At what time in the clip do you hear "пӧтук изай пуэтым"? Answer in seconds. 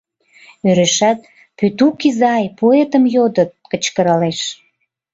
1.57-3.03